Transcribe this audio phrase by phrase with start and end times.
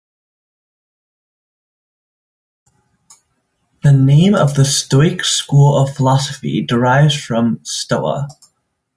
[3.83, 8.27] The name of the Stoic school of philosophy derives from "stoa".